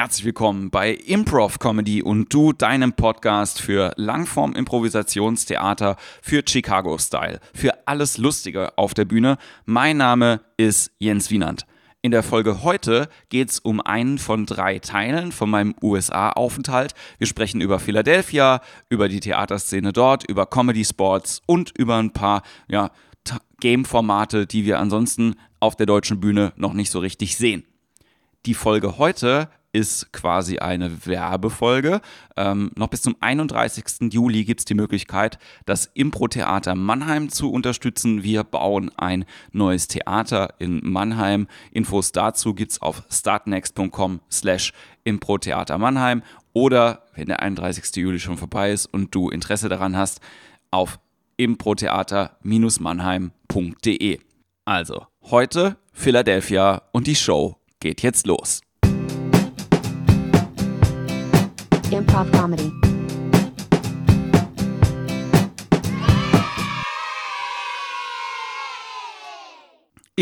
herzlich 0.00 0.24
willkommen 0.24 0.70
bei 0.70 0.94
Improv 0.94 1.58
Comedy 1.58 2.02
und 2.02 2.32
du, 2.32 2.54
deinem 2.54 2.94
Podcast 2.94 3.60
für 3.60 3.92
Langform 3.96 4.54
Improvisationstheater 4.54 5.96
für 6.22 6.42
Chicago 6.48 6.96
Style, 6.96 7.38
für 7.52 7.86
alles 7.86 8.16
Lustige 8.16 8.78
auf 8.78 8.94
der 8.94 9.04
Bühne. 9.04 9.36
Mein 9.66 9.98
Name 9.98 10.40
ist 10.56 10.90
Jens 11.00 11.30
Wienand. 11.30 11.66
In 12.00 12.12
der 12.12 12.22
Folge 12.22 12.62
heute 12.62 13.10
geht 13.28 13.50
es 13.50 13.58
um 13.58 13.82
einen 13.82 14.16
von 14.16 14.46
drei 14.46 14.78
Teilen 14.78 15.32
von 15.32 15.50
meinem 15.50 15.74
USA-Aufenthalt. 15.82 16.94
Wir 17.18 17.26
sprechen 17.26 17.60
über 17.60 17.78
Philadelphia, 17.78 18.62
über 18.88 19.06
die 19.06 19.20
Theaterszene 19.20 19.92
dort, 19.92 20.24
über 20.24 20.46
Comedy 20.46 20.86
Sports 20.86 21.42
und 21.44 21.76
über 21.76 21.98
ein 21.98 22.14
paar 22.14 22.42
ja, 22.68 22.90
Game-Formate, 23.60 24.46
die 24.46 24.64
wir 24.64 24.78
ansonsten 24.78 25.34
auf 25.60 25.76
der 25.76 25.84
deutschen 25.84 26.20
Bühne 26.20 26.54
noch 26.56 26.72
nicht 26.72 26.90
so 26.90 27.00
richtig 27.00 27.36
sehen. 27.36 27.66
Die 28.46 28.54
Folge 28.54 28.96
heute 28.96 29.50
ist 29.72 30.12
quasi 30.12 30.58
eine 30.58 31.06
Werbefolge. 31.06 32.00
Ähm, 32.36 32.72
noch 32.76 32.88
bis 32.88 33.02
zum 33.02 33.16
31. 33.20 34.12
Juli 34.12 34.44
gibt 34.44 34.60
es 34.60 34.64
die 34.64 34.74
Möglichkeit, 34.74 35.38
das 35.64 35.90
Impro-Theater 35.94 36.74
Mannheim 36.74 37.28
zu 37.28 37.52
unterstützen. 37.52 38.22
Wir 38.22 38.44
bauen 38.44 38.90
ein 38.96 39.24
neues 39.52 39.88
Theater 39.88 40.54
in 40.58 40.80
Mannheim. 40.82 41.46
Infos 41.72 42.12
dazu 42.12 42.54
gibt 42.54 42.72
es 42.72 42.82
auf 42.82 43.04
startnext.com 43.10 44.20
slash 44.30 44.72
Impro-Theater 45.04 45.78
Mannheim 45.78 46.22
oder, 46.52 47.04
wenn 47.14 47.26
der 47.26 47.40
31. 47.40 47.94
Juli 47.96 48.18
schon 48.18 48.36
vorbei 48.36 48.72
ist 48.72 48.86
und 48.86 49.14
du 49.14 49.30
Interesse 49.30 49.68
daran 49.68 49.96
hast, 49.96 50.20
auf 50.70 50.98
improtheater-mannheim.de. 51.36 54.18
Also, 54.64 55.06
heute 55.22 55.76
Philadelphia 55.92 56.82
und 56.92 57.06
die 57.06 57.14
Show 57.14 57.56
geht 57.80 58.02
jetzt 58.02 58.26
los. 58.26 58.62
Improv 61.90 62.30
Comedy. 62.30 62.89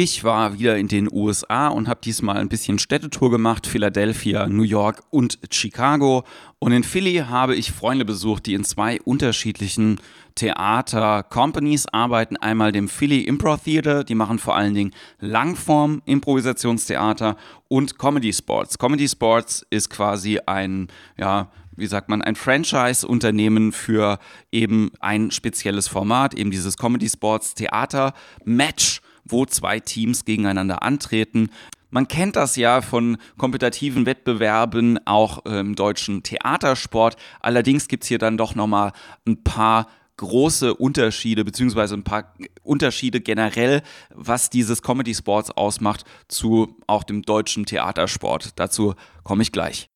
Ich 0.01 0.23
war 0.23 0.61
wieder 0.61 0.79
in 0.79 0.87
den 0.87 1.13
USA 1.13 1.67
und 1.67 1.89
habe 1.89 1.99
diesmal 2.01 2.37
ein 2.37 2.49
bisschen 2.49 2.79
Städtetour 2.79 3.33
gemacht, 3.33 3.67
Philadelphia, 3.67 4.47
New 4.47 4.63
York 4.63 5.03
und 5.11 5.41
Chicago. 5.51 6.23
Und 6.61 6.71
in 6.71 6.85
Philly 6.85 7.25
habe 7.29 7.57
ich 7.57 7.73
Freunde 7.73 8.05
besucht, 8.05 8.47
die 8.47 8.55
in 8.55 8.63
zwei 8.63 9.01
unterschiedlichen 9.01 9.99
Theater-Companies 10.37 11.87
arbeiten. 11.87 12.37
Einmal 12.37 12.71
dem 12.71 12.89
Philly 12.89 13.23
Improv 13.23 13.65
Theater, 13.65 14.05
die 14.05 14.15
machen 14.15 14.39
vor 14.39 14.55
allen 14.55 14.75
Dingen 14.75 14.95
Langform-Improvisationstheater 15.19 17.37
und 17.67 17.99
Comedy 17.99 18.33
Sports. 18.33 18.79
Comedy 18.79 19.09
Sports 19.09 19.67
ist 19.69 19.91
quasi 19.91 20.39
ein, 20.47 20.87
ja, 21.17 21.51
wie 21.75 21.89
sagt 21.89 22.09
man, 22.09 22.23
ein 22.23 22.37
Franchise-Unternehmen 22.37 23.73
für 23.73 24.21
eben 24.53 24.93
ein 25.01 25.33
spezielles 25.33 25.89
Format, 25.89 26.35
eben 26.35 26.53
dieses 26.53 26.77
Comedy 26.77 27.09
Sports 27.09 27.57
Theater 27.57 28.15
Match 28.45 29.03
wo 29.29 29.47
zwei 29.47 29.81
Teams 29.81 30.25
gegeneinander 30.25 30.83
antreten. 30.83 31.51
Man 31.91 32.07
kennt 32.07 32.37
das 32.37 32.57
ja 32.57 32.83
von 32.83 33.17
kompetitiven 33.39 34.05
Wettbewerben 34.05 34.99
auch 35.07 35.45
im 35.47 35.75
deutschen 35.75 36.23
Theatersport. 36.23 37.17
Allerdings 37.41 37.89
gibt 37.89 38.03
es 38.03 38.09
hier 38.09 38.19
dann 38.19 38.37
doch 38.37 38.55
nochmal 38.55 38.93
ein 39.27 39.43
paar 39.43 39.87
große 40.19 40.75
Unterschiede, 40.75 41.45
beziehungsweise 41.45 41.95
ein 41.95 42.05
paar 42.05 42.35
Unterschiede 42.63 43.21
generell, 43.21 43.83
was 44.15 44.51
dieses 44.51 44.83
Comedy 44.83 45.15
Sports 45.15 45.51
ausmacht, 45.51 46.05
zu 46.29 46.77
auch 46.87 47.05
dem 47.05 47.23
deutschen 47.23 47.65
Theatersport. 47.65 48.53
Dazu 48.57 48.95
komme 49.25 49.43
ich 49.43 49.53
gleich. 49.53 49.89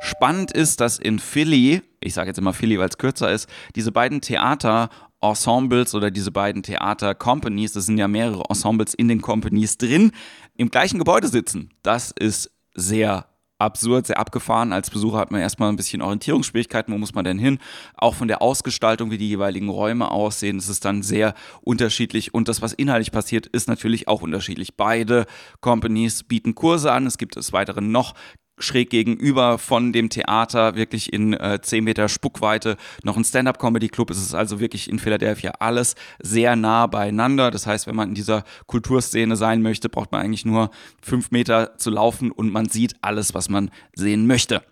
Spannend 0.00 0.52
ist, 0.52 0.80
dass 0.80 0.98
in 0.98 1.18
Philly, 1.18 1.82
ich 2.00 2.12
sage 2.12 2.28
jetzt 2.28 2.38
immer 2.38 2.52
Philly, 2.52 2.78
weil 2.78 2.90
es 2.90 2.98
kürzer 2.98 3.32
ist, 3.32 3.48
diese 3.74 3.90
beiden 3.90 4.20
Theater 4.20 4.90
Ensembles 5.28 5.94
oder 5.94 6.10
diese 6.10 6.30
beiden 6.30 6.62
Theater-Companies, 6.62 7.72
das 7.72 7.86
sind 7.86 7.98
ja 7.98 8.08
mehrere 8.08 8.44
Ensembles 8.48 8.94
in 8.94 9.08
den 9.08 9.22
Companies 9.22 9.78
drin, 9.78 10.12
im 10.56 10.70
gleichen 10.70 10.98
Gebäude 10.98 11.28
sitzen. 11.28 11.70
Das 11.82 12.10
ist 12.10 12.50
sehr 12.74 13.26
absurd, 13.58 14.06
sehr 14.06 14.18
abgefahren. 14.18 14.72
Als 14.72 14.90
Besucher 14.90 15.18
hat 15.18 15.30
man 15.30 15.40
erstmal 15.40 15.68
ein 15.70 15.76
bisschen 15.76 16.02
Orientierungsschwierigkeiten, 16.02 16.92
wo 16.92 16.98
muss 16.98 17.14
man 17.14 17.24
denn 17.24 17.38
hin? 17.38 17.58
Auch 17.94 18.14
von 18.14 18.28
der 18.28 18.42
Ausgestaltung, 18.42 19.10
wie 19.10 19.18
die 19.18 19.28
jeweiligen 19.28 19.68
Räume 19.68 20.10
aussehen, 20.10 20.58
ist 20.58 20.68
es 20.68 20.80
dann 20.80 21.02
sehr 21.02 21.34
unterschiedlich. 21.62 22.34
Und 22.34 22.48
das, 22.48 22.62
was 22.62 22.72
inhaltlich 22.72 23.12
passiert, 23.12 23.46
ist 23.46 23.68
natürlich 23.68 24.08
auch 24.08 24.22
unterschiedlich. 24.22 24.76
Beide 24.76 25.26
Companies 25.60 26.24
bieten 26.24 26.54
Kurse 26.54 26.92
an. 26.92 27.06
Es 27.06 27.18
gibt 27.18 27.36
des 27.36 27.52
Weiteren 27.52 27.92
noch 27.92 28.14
schräg 28.58 28.90
gegenüber 28.90 29.58
von 29.58 29.92
dem 29.92 30.10
Theater, 30.10 30.74
wirklich 30.76 31.12
in 31.12 31.32
äh, 31.34 31.60
10 31.60 31.84
Meter 31.84 32.08
Spuckweite, 32.08 32.76
noch 33.02 33.16
ein 33.16 33.24
Stand-up-Comedy-Club. 33.24 34.10
Es 34.10 34.18
ist 34.18 34.34
also 34.34 34.60
wirklich 34.60 34.88
in 34.88 34.98
Philadelphia 34.98 35.52
alles 35.58 35.94
sehr 36.22 36.56
nah 36.56 36.86
beieinander. 36.86 37.50
Das 37.50 37.66
heißt, 37.66 37.86
wenn 37.86 37.96
man 37.96 38.10
in 38.10 38.14
dieser 38.14 38.44
Kulturszene 38.66 39.36
sein 39.36 39.62
möchte, 39.62 39.88
braucht 39.88 40.12
man 40.12 40.20
eigentlich 40.20 40.44
nur 40.44 40.70
fünf 41.02 41.30
Meter 41.30 41.76
zu 41.78 41.90
laufen 41.90 42.30
und 42.30 42.50
man 42.52 42.68
sieht 42.68 42.94
alles, 43.02 43.34
was 43.34 43.48
man 43.48 43.70
sehen 43.94 44.26
möchte. 44.26 44.62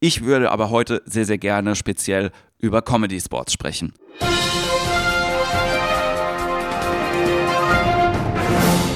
Ich 0.00 0.24
würde 0.24 0.50
aber 0.50 0.70
heute 0.70 1.02
sehr, 1.06 1.24
sehr 1.24 1.38
gerne 1.38 1.74
speziell 1.74 2.30
über 2.58 2.82
Comedy 2.82 3.20
Sports 3.20 3.52
sprechen. 3.52 3.92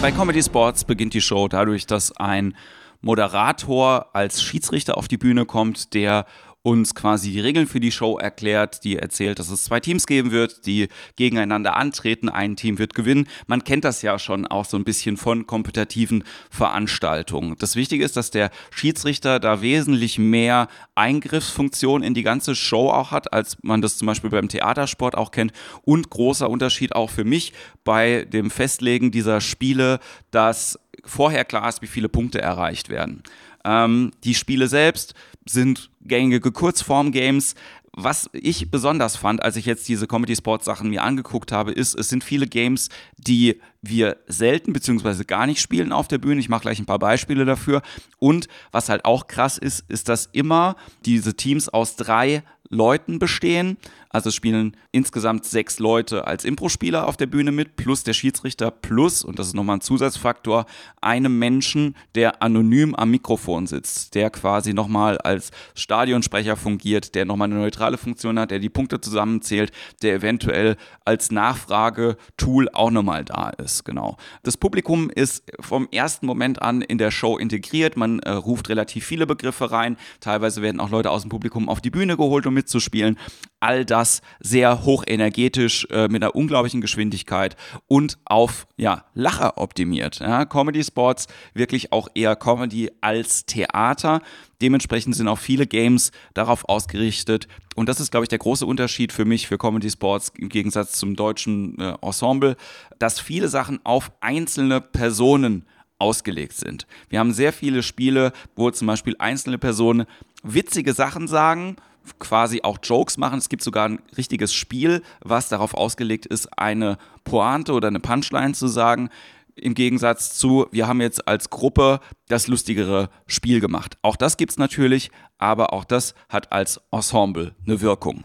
Bei 0.01 0.11
Comedy 0.11 0.43
Sports 0.43 0.85
beginnt 0.85 1.15
die 1.15 1.21
Show 1.21 1.47
dadurch, 1.47 1.87
dass 1.87 2.11
ein 2.17 2.57
Moderator 3.03 4.07
als 4.15 4.43
Schiedsrichter 4.43 4.97
auf 4.97 5.09
die 5.09 5.19
Bühne 5.19 5.45
kommt, 5.45 5.93
der 5.95 6.25
uns 6.63 6.95
quasi 6.95 7.33
die 7.33 7.41
Regeln 7.41 7.67
für 7.67 7.81
die 7.81 7.91
Show 7.91 8.19
erklärt, 8.19 8.85
die 8.85 8.97
erzählt, 8.97 9.39
dass 9.39 9.51
es 9.51 9.65
zwei 9.65 9.81
Teams 9.81 10.07
geben 10.07 10.31
wird, 10.31 10.65
die 10.67 10.89
gegeneinander 11.17 11.77
antreten. 11.77 12.29
Ein 12.29 12.57
Team 12.57 12.79
wird 12.79 12.95
gewinnen. 12.95 13.27
Man 13.47 13.65
kennt 13.65 13.85
das 13.85 14.03
ja 14.03 14.19
schon 14.19 14.47
auch 14.47 14.65
so 14.65 14.77
ein 14.77 14.85
bisschen 14.85 15.17
von 15.17 15.47
kompetitiven 15.47 16.23
Veranstaltungen. 16.51 17.57
Das 17.59 17.75
Wichtige 17.75 18.05
ist, 18.05 18.17
dass 18.17 18.31
der 18.31 18.51
Schiedsrichter 18.71 19.41
da 19.41 19.61
wesentlich 19.61 20.19
mehr 20.19 20.69
Eingriffsfunktion 20.95 22.03
in 22.03 22.15
die 22.15 22.23
ganze 22.23 22.55
Show 22.55 22.91
auch 22.91 23.11
hat, 23.11 23.33
als 23.33 23.57
man 23.63 23.83
das 23.83 23.97
zum 23.97 24.07
Beispiel 24.07 24.31
beim 24.31 24.49
Theatersport 24.49 25.17
auch 25.17 25.33
kennt. 25.33 25.53
Und 25.83 26.11
großer 26.11 26.49
Unterschied 26.49 26.95
auch 26.95 27.11
für 27.11 27.25
mich 27.25 27.53
bei 27.83 28.25
dem 28.25 28.51
Festlegen 28.51 29.11
dieser 29.11 29.41
Spiele, 29.41 29.99
dass 30.31 30.79
vorher 31.05 31.45
klar 31.45 31.69
ist, 31.69 31.83
wie 31.83 31.87
viele 31.87 32.09
Punkte 32.09 32.41
erreicht 32.41 32.89
werden. 32.89 33.23
Ähm, 33.65 34.13
die 34.25 34.35
Spiele 34.35 34.69
selbst 34.69 35.15
sind 35.47 35.91
gängige 36.03 36.53
Kurzform-Games. 36.53 37.55
Was 37.95 38.31
ich 38.33 38.71
besonders 38.71 39.17
fand, 39.17 39.43
als 39.43 39.57
ich 39.57 39.67
jetzt 39.67 39.87
diese 39.87 40.07
Comedy 40.07 40.35
Sports 40.35 40.65
Sachen 40.65 40.89
mir 40.89 41.03
angeguckt 41.03 41.53
habe, 41.53 41.73
ist, 41.73 41.95
es 41.95 42.09
sind 42.09 42.25
viele 42.25 42.47
Games, 42.47 42.89
die 43.19 43.61
wir 43.83 44.17
selten 44.27 44.73
bzw. 44.73 45.25
gar 45.25 45.47
nicht 45.47 45.61
spielen 45.61 45.93
auf 45.93 46.09
der 46.09 46.17
Bühne. 46.17 46.41
Ich 46.41 46.49
mache 46.49 46.63
gleich 46.63 46.79
ein 46.79 46.87
paar 46.87 46.99
Beispiele 46.99 47.45
dafür. 47.45 47.83
Und 48.19 48.49
was 48.71 48.89
halt 48.89 49.05
auch 49.05 49.27
krass 49.27 49.59
ist, 49.59 49.85
ist, 49.91 50.09
dass 50.09 50.31
immer 50.33 50.77
diese 51.05 51.35
Teams 51.35 51.69
aus 51.69 51.97
drei 51.97 52.43
Leuten 52.71 53.19
bestehen. 53.19 53.77
Also 54.13 54.31
spielen 54.31 54.77
insgesamt 54.93 55.45
sechs 55.47 55.79
Leute 55.79 56.27
als 56.27 56.45
Impro-Spieler 56.45 57.09
auf 57.09 57.17
der 57.17 57.27
Bühne 57.27 57.51
mit, 57.51 57.77
plus 57.77 58.05
der 58.05 58.13
Schiedsrichter, 58.13 58.71
plus, 58.71 59.25
und 59.25 59.39
das 59.39 59.49
ist 59.49 59.55
nochmal 59.55 59.79
ein 59.79 59.81
Zusatzfaktor, 59.81 60.67
einem 61.01 61.39
Menschen, 61.39 61.97
der 62.15 62.43
anonym 62.43 62.95
am 62.95 63.11
Mikrofon 63.11 63.67
sitzt, 63.67 64.15
der 64.15 64.31
quasi 64.31 64.75
nochmal 64.75 65.19
als 65.19 65.51
Stadionsprecher 65.75 66.57
fungiert, 66.57 67.15
der 67.15 67.25
nochmal 67.25 67.51
eine 67.51 67.61
neutrale 67.61 67.97
Funktion 67.97 68.39
hat, 68.39 68.51
der 68.51 68.59
die 68.59 68.69
Punkte 68.69 69.01
zusammenzählt, 69.01 69.73
der 70.03 70.15
eventuell 70.15 70.77
als 71.05 71.31
Nachfragetool 71.31 72.69
auch 72.73 72.91
nochmal 72.91 73.25
da 73.25 73.51
ist. 73.51 73.85
Genau. 73.85 74.17
Das 74.43 74.57
Publikum 74.57 75.11
ist 75.11 75.45
vom 75.61 75.89
ersten 75.91 76.27
Moment 76.27 76.61
an 76.61 76.83
in 76.83 76.99
der 76.99 77.11
Show 77.11 77.39
integriert. 77.39 77.97
Man 77.97 78.19
äh, 78.21 78.31
ruft 78.31 78.69
relativ 78.69 79.07
viele 79.07 79.27
Begriffe 79.27 79.71
rein. 79.71 79.97
Teilweise 80.21 80.63
werden 80.63 80.81
auch 80.81 80.91
Leute 80.91 81.11
aus 81.11 81.23
dem 81.23 81.31
Publikum 81.31 81.69
auf 81.69 81.81
die 81.81 81.91
Bühne 81.91 82.17
geholt, 82.17 82.47
um 82.47 82.55
mitzuspielen 82.55 83.17
all 83.63 83.85
das 83.85 84.23
sehr 84.41 84.85
hochenergetisch 84.85 85.87
äh, 85.91 86.09
mit 86.09 86.23
einer 86.23 86.35
unglaublichen 86.35 86.81
Geschwindigkeit 86.81 87.57
und 87.87 88.19
auf 88.25 88.67
ja, 88.77 89.05
Lacher 89.15 89.57
optimiert. 89.57 90.19
Ja, 90.19 90.45
Comedy 90.45 90.83
Sports 90.83 91.29
wirklich 91.55 91.93
auch 91.93 92.09
eher 92.15 92.35
Comedy 92.35 92.91
als 93.01 93.47
Theater. 93.47 94.21
Dementsprechend 94.61 95.15
sind 95.15 95.29
auch 95.29 95.39
viele 95.39 95.67
Games 95.67 96.11
darauf 96.35 96.69
ausgerichtet. 96.69 97.47
Und 97.77 97.89
das 97.89 98.01
ist, 98.01 98.11
glaube 98.11 98.25
ich, 98.25 98.29
der 98.29 98.39
große 98.39 98.67
Unterschied 98.67 99.13
für 99.13 99.25
mich, 99.25 99.47
für 99.47 99.59
Comedy 99.59 99.91
Sports 99.91 100.33
im 100.37 100.49
Gegensatz 100.49 100.99
zum 100.99 101.15
deutschen 101.15 101.79
äh, 101.79 101.95
Ensemble, 102.03 102.57
dass 102.99 103.21
viele 103.21 103.49
Sachen 103.49 103.79
auf 103.85 104.11
einzelne 104.21 104.81
Personen 104.81 105.67
ausgelegt 105.99 106.55
sind. 106.55 106.89
Wir 107.11 107.21
haben 107.21 107.33
sehr 107.33 107.53
viele 107.53 107.85
Spiele, 107.85 108.33
wo 108.57 108.69
zum 108.73 108.89
Beispiel 108.89 109.15
einzelne 109.21 109.59
Personen 109.59 110.07
witzige 110.43 110.95
Sachen 110.95 111.29
sagen, 111.29 111.77
quasi 112.19 112.61
auch 112.63 112.79
Jokes 112.83 113.19
machen. 113.19 113.39
Es 113.39 113.49
gibt 113.49 113.63
sogar 113.63 113.89
ein 113.89 114.01
richtiges 114.17 114.53
Spiel, 114.53 115.03
was 115.21 115.49
darauf 115.49 115.75
ausgelegt 115.75 116.27
ist, 116.27 116.59
eine 116.59 116.99
Pointe 117.25 117.73
oder 117.73 117.89
eine 117.89 118.01
Punchline 118.01 118.55
zu 118.55 118.69
sagen. 118.69 119.11
im 119.55 119.75
Gegensatz 119.75 120.37
zu, 120.37 120.67
wir 120.71 120.87
haben 120.87 121.01
jetzt 121.01 121.29
als 121.29 121.51
Gruppe 121.51 122.01
das 122.29 122.47
lustigere 122.47 123.11
Spiel 123.27 123.61
gemacht. 123.61 123.97
Auch 124.03 124.17
das 124.17 124.37
gibt 124.37 124.53
es 124.53 124.59
natürlich, 124.59 125.11
aber 125.39 125.73
auch 125.73 125.85
das 125.85 126.15
hat 126.29 126.53
als 126.53 126.81
Ensemble 126.91 127.55
eine 127.67 127.81
Wirkung. 127.81 128.23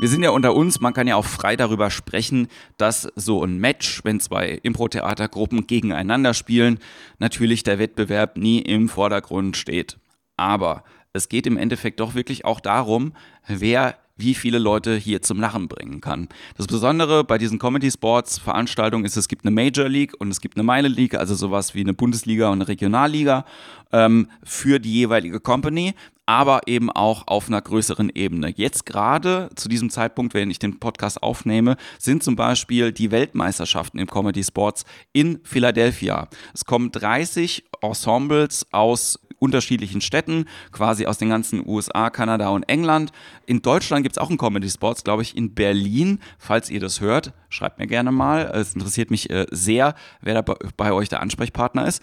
Wir 0.00 0.08
sind 0.08 0.22
ja 0.22 0.30
unter 0.30 0.54
uns, 0.54 0.80
man 0.80 0.94
kann 0.94 1.06
ja 1.06 1.16
auch 1.16 1.26
frei 1.26 1.56
darüber 1.56 1.90
sprechen, 1.90 2.48
dass 2.78 3.08
so 3.16 3.44
ein 3.44 3.58
Match, 3.58 4.02
wenn 4.02 4.18
zwei 4.18 4.58
Impro-Theatergruppen 4.62 5.66
gegeneinander 5.66 6.32
spielen, 6.32 6.78
natürlich 7.18 7.64
der 7.64 7.78
Wettbewerb 7.78 8.38
nie 8.38 8.60
im 8.60 8.88
Vordergrund 8.88 9.58
steht. 9.58 9.98
Aber 10.38 10.84
es 11.12 11.28
geht 11.28 11.46
im 11.46 11.56
Endeffekt 11.56 12.00
doch 12.00 12.14
wirklich 12.14 12.44
auch 12.44 12.60
darum, 12.60 13.12
wer 13.46 13.96
wie 14.16 14.34
viele 14.34 14.58
Leute 14.58 14.96
hier 14.96 15.22
zum 15.22 15.40
Lachen 15.40 15.68
bringen 15.68 16.00
kann. 16.00 16.28
Das 16.56 16.66
Besondere 16.66 17.24
bei 17.24 17.38
diesen 17.38 17.58
Comedy 17.58 17.90
Sports 17.90 18.38
Veranstaltungen 18.38 19.04
ist, 19.04 19.16
es 19.16 19.28
gibt 19.28 19.44
eine 19.44 19.50
Major 19.50 19.88
League 19.88 20.12
und 20.18 20.30
es 20.30 20.40
gibt 20.40 20.56
eine 20.56 20.62
Meile 20.62 20.88
League, 20.88 21.14
also 21.14 21.34
sowas 21.34 21.74
wie 21.74 21.80
eine 21.80 21.94
Bundesliga 21.94 22.48
und 22.48 22.58
eine 22.58 22.68
Regionalliga 22.68 23.44
ähm, 23.92 24.28
für 24.44 24.78
die 24.78 24.92
jeweilige 24.92 25.40
Company, 25.40 25.94
aber 26.26 26.60
eben 26.66 26.90
auch 26.90 27.26
auf 27.26 27.48
einer 27.48 27.60
größeren 27.60 28.10
Ebene. 28.14 28.52
Jetzt 28.54 28.86
gerade 28.86 29.48
zu 29.56 29.68
diesem 29.68 29.90
Zeitpunkt, 29.90 30.34
wenn 30.34 30.50
ich 30.50 30.58
den 30.58 30.78
Podcast 30.78 31.22
aufnehme, 31.22 31.76
sind 31.98 32.22
zum 32.22 32.36
Beispiel 32.36 32.92
die 32.92 33.10
Weltmeisterschaften 33.10 33.98
im 33.98 34.06
Comedy 34.06 34.44
Sports 34.44 34.84
in 35.12 35.40
Philadelphia. 35.42 36.28
Es 36.54 36.64
kommen 36.64 36.92
30 36.92 37.64
Ensembles 37.80 38.66
aus 38.70 39.18
unterschiedlichen 39.40 40.00
Städten, 40.00 40.44
quasi 40.70 41.06
aus 41.06 41.18
den 41.18 41.30
ganzen 41.30 41.66
USA, 41.66 42.10
Kanada 42.10 42.50
und 42.50 42.62
England. 42.64 43.10
In 43.46 43.62
Deutschland 43.62 44.04
gibt 44.04 44.16
es 44.16 44.22
auch 44.22 44.28
einen 44.28 44.38
Comedy 44.38 44.70
Sports, 44.70 45.02
glaube 45.02 45.22
ich, 45.22 45.36
in 45.36 45.54
Berlin. 45.54 46.20
Falls 46.38 46.70
ihr 46.70 46.80
das 46.80 47.00
hört, 47.00 47.32
schreibt 47.48 47.78
mir 47.78 47.88
gerne 47.88 48.12
mal. 48.12 48.42
Es 48.54 48.74
interessiert 48.74 49.10
mich 49.10 49.30
äh, 49.30 49.46
sehr, 49.50 49.94
wer 50.20 50.42
da 50.42 50.54
bei 50.76 50.92
euch 50.92 51.08
der 51.08 51.20
Ansprechpartner 51.20 51.86
ist. 51.86 52.02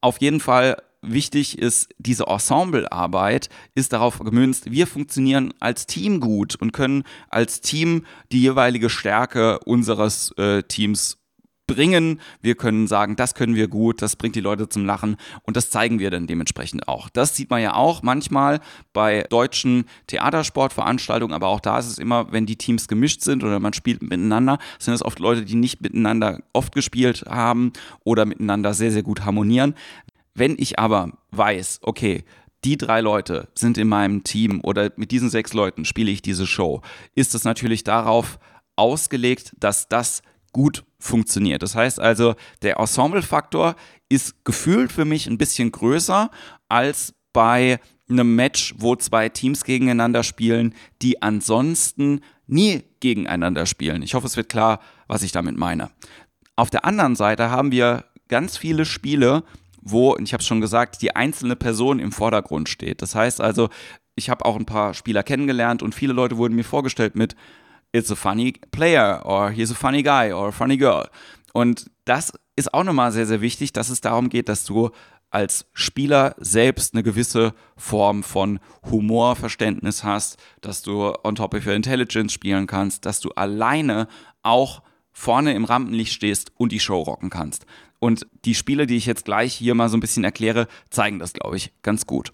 Auf 0.00 0.20
jeden 0.20 0.40
Fall 0.40 0.76
wichtig 1.06 1.58
ist, 1.58 1.88
diese 1.98 2.26
Ensemblearbeit 2.26 3.48
ist 3.74 3.92
darauf 3.92 4.18
gemünzt, 4.18 4.70
wir 4.70 4.86
funktionieren 4.86 5.52
als 5.60 5.86
Team 5.86 6.20
gut 6.20 6.56
und 6.56 6.72
können 6.72 7.04
als 7.28 7.60
Team 7.60 8.04
die 8.32 8.40
jeweilige 8.40 8.90
Stärke 8.90 9.58
unseres 9.60 10.32
äh, 10.38 10.62
Teams 10.62 11.18
bringen. 11.66 12.20
Wir 12.42 12.54
können 12.54 12.86
sagen, 12.86 13.16
das 13.16 13.34
können 13.34 13.54
wir 13.54 13.68
gut, 13.68 14.02
das 14.02 14.16
bringt 14.16 14.36
die 14.36 14.40
Leute 14.40 14.68
zum 14.68 14.84
Lachen 14.84 15.16
und 15.42 15.56
das 15.56 15.70
zeigen 15.70 15.98
wir 15.98 16.10
dann 16.10 16.26
dementsprechend 16.26 16.88
auch. 16.88 17.08
Das 17.08 17.36
sieht 17.36 17.50
man 17.50 17.62
ja 17.62 17.74
auch 17.74 18.02
manchmal 18.02 18.60
bei 18.92 19.24
deutschen 19.30 19.84
Theatersportveranstaltungen, 20.06 21.34
aber 21.34 21.48
auch 21.48 21.60
da 21.60 21.78
ist 21.78 21.86
es 21.86 21.98
immer, 21.98 22.32
wenn 22.32 22.46
die 22.46 22.56
Teams 22.56 22.88
gemischt 22.88 23.22
sind 23.22 23.42
oder 23.44 23.60
man 23.60 23.72
spielt 23.72 24.02
miteinander, 24.02 24.58
sind 24.78 24.94
es 24.94 25.04
oft 25.04 25.18
Leute, 25.18 25.44
die 25.44 25.54
nicht 25.54 25.80
miteinander 25.80 26.40
oft 26.52 26.74
gespielt 26.74 27.24
haben 27.28 27.72
oder 28.04 28.26
miteinander 28.26 28.74
sehr, 28.74 28.92
sehr 28.92 29.02
gut 29.02 29.24
harmonieren. 29.24 29.74
Wenn 30.34 30.56
ich 30.58 30.78
aber 30.78 31.12
weiß, 31.30 31.80
okay, 31.82 32.24
die 32.64 32.78
drei 32.78 33.00
Leute 33.00 33.48
sind 33.54 33.78
in 33.78 33.88
meinem 33.88 34.24
Team 34.24 34.60
oder 34.62 34.90
mit 34.96 35.10
diesen 35.10 35.30
sechs 35.30 35.52
Leuten 35.52 35.84
spiele 35.84 36.10
ich 36.10 36.22
diese 36.22 36.46
Show, 36.46 36.80
ist 37.14 37.34
es 37.34 37.44
natürlich 37.44 37.84
darauf 37.84 38.38
ausgelegt, 38.76 39.52
dass 39.58 39.88
das 39.88 40.22
gut 40.54 40.84
funktioniert. 40.98 41.62
Das 41.62 41.74
heißt 41.74 42.00
also, 42.00 42.34
der 42.62 42.78
Ensemble-Faktor 42.78 43.74
ist 44.08 44.42
gefühlt 44.44 44.90
für 44.90 45.04
mich 45.04 45.26
ein 45.26 45.36
bisschen 45.36 45.70
größer 45.70 46.30
als 46.68 47.12
bei 47.34 47.78
einem 48.08 48.34
Match, 48.36 48.74
wo 48.78 48.96
zwei 48.96 49.28
Teams 49.28 49.64
gegeneinander 49.64 50.22
spielen, 50.22 50.74
die 51.02 51.20
ansonsten 51.20 52.20
nie 52.46 52.84
gegeneinander 53.00 53.66
spielen. 53.66 54.02
Ich 54.02 54.14
hoffe, 54.14 54.26
es 54.26 54.36
wird 54.36 54.48
klar, 54.48 54.80
was 55.08 55.22
ich 55.22 55.32
damit 55.32 55.56
meine. 55.56 55.90
Auf 56.56 56.70
der 56.70 56.84
anderen 56.84 57.16
Seite 57.16 57.50
haben 57.50 57.72
wir 57.72 58.04
ganz 58.28 58.56
viele 58.56 58.84
Spiele, 58.84 59.42
wo, 59.80 60.16
ich 60.16 60.32
habe 60.32 60.40
es 60.40 60.46
schon 60.46 60.60
gesagt, 60.60 61.02
die 61.02 61.16
einzelne 61.16 61.56
Person 61.56 61.98
im 61.98 62.12
Vordergrund 62.12 62.68
steht. 62.68 63.02
Das 63.02 63.14
heißt 63.14 63.40
also, 63.40 63.68
ich 64.14 64.30
habe 64.30 64.44
auch 64.44 64.56
ein 64.56 64.66
paar 64.66 64.94
Spieler 64.94 65.22
kennengelernt 65.22 65.82
und 65.82 65.94
viele 65.94 66.12
Leute 66.12 66.36
wurden 66.36 66.54
mir 66.54 66.64
vorgestellt 66.64 67.16
mit, 67.16 67.34
it's 67.94 68.10
a 68.10 68.16
funny 68.16 68.52
player 68.72 69.22
or 69.24 69.50
he's 69.50 69.70
a 69.70 69.74
funny 69.74 70.02
guy 70.02 70.32
or 70.32 70.48
a 70.48 70.52
funny 70.52 70.76
girl. 70.76 71.08
Und 71.52 71.90
das 72.04 72.32
ist 72.56 72.74
auch 72.74 72.82
nochmal 72.84 73.12
sehr, 73.12 73.26
sehr 73.26 73.40
wichtig, 73.40 73.72
dass 73.72 73.88
es 73.88 74.00
darum 74.00 74.28
geht, 74.28 74.48
dass 74.48 74.64
du 74.64 74.90
als 75.30 75.66
Spieler 75.72 76.34
selbst 76.38 76.94
eine 76.94 77.02
gewisse 77.02 77.54
Form 77.76 78.22
von 78.22 78.60
Humorverständnis 78.90 80.04
hast, 80.04 80.38
dass 80.60 80.82
du 80.82 81.12
on 81.24 81.34
top 81.36 81.54
of 81.54 81.66
your 81.66 81.72
intelligence 81.72 82.32
spielen 82.32 82.66
kannst, 82.66 83.06
dass 83.06 83.20
du 83.20 83.30
alleine 83.30 84.08
auch 84.42 84.82
vorne 85.12 85.54
im 85.54 85.64
Rampenlicht 85.64 86.12
stehst 86.12 86.52
und 86.56 86.72
die 86.72 86.80
Show 86.80 87.00
rocken 87.00 87.30
kannst. 87.30 87.66
Und 88.00 88.26
die 88.44 88.54
Spiele, 88.54 88.86
die 88.86 88.96
ich 88.96 89.06
jetzt 89.06 89.24
gleich 89.24 89.54
hier 89.54 89.74
mal 89.74 89.88
so 89.88 89.96
ein 89.96 90.00
bisschen 90.00 90.24
erkläre, 90.24 90.66
zeigen 90.90 91.20
das, 91.20 91.32
glaube 91.32 91.56
ich, 91.56 91.72
ganz 91.82 92.06
gut. 92.06 92.32